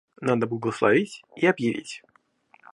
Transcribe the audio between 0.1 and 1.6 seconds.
Надо благословить и